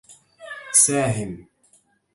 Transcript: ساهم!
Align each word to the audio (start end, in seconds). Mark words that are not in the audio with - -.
ساهم! 0.81 1.33